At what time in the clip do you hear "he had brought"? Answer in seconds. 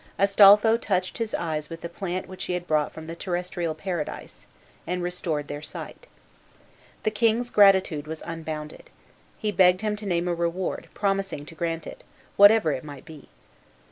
2.45-2.91